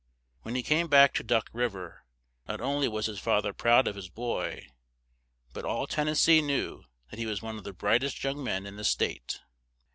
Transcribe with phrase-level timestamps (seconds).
[0.41, 2.05] When he came back to Duck Riv er,
[2.47, 4.65] not on ly was his fa ther proud of his boy,
[5.53, 8.43] but all Ten nes see knew that he was one of the bright est young
[8.43, 9.41] men in the state.